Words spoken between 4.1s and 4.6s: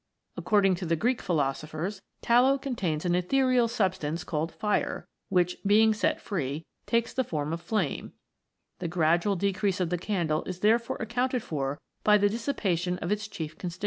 called